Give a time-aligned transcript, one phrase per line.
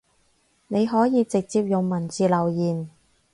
[0.67, 2.89] 你可以直接用文字留言